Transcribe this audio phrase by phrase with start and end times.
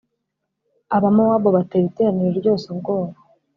[0.95, 3.15] abamowabu batera iteraniro ryose ubwoba